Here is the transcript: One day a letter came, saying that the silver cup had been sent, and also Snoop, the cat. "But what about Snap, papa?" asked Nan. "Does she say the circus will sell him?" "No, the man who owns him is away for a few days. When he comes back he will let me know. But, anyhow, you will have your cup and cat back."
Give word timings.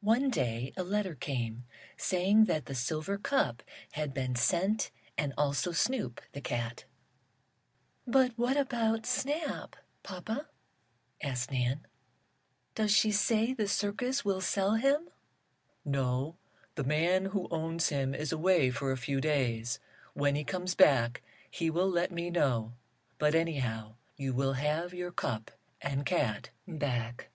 One 0.00 0.30
day 0.30 0.72
a 0.78 0.82
letter 0.82 1.14
came, 1.14 1.66
saying 1.98 2.46
that 2.46 2.64
the 2.64 2.74
silver 2.74 3.18
cup 3.18 3.62
had 3.92 4.14
been 4.14 4.34
sent, 4.34 4.90
and 5.18 5.34
also 5.36 5.72
Snoop, 5.72 6.22
the 6.32 6.40
cat. 6.40 6.86
"But 8.06 8.32
what 8.38 8.56
about 8.56 9.04
Snap, 9.04 9.76
papa?" 10.02 10.48
asked 11.22 11.50
Nan. 11.52 11.86
"Does 12.74 12.92
she 12.92 13.12
say 13.12 13.52
the 13.52 13.68
circus 13.68 14.24
will 14.24 14.40
sell 14.40 14.76
him?" 14.76 15.10
"No, 15.84 16.38
the 16.74 16.84
man 16.84 17.26
who 17.26 17.46
owns 17.50 17.90
him 17.90 18.14
is 18.14 18.32
away 18.32 18.70
for 18.70 18.90
a 18.90 18.96
few 18.96 19.20
days. 19.20 19.80
When 20.14 20.34
he 20.34 20.44
comes 20.44 20.74
back 20.74 21.20
he 21.50 21.68
will 21.68 21.90
let 21.90 22.10
me 22.10 22.30
know. 22.30 22.72
But, 23.18 23.34
anyhow, 23.34 23.96
you 24.16 24.32
will 24.32 24.54
have 24.54 24.94
your 24.94 25.12
cup 25.12 25.50
and 25.82 26.06
cat 26.06 26.48
back." 26.66 27.28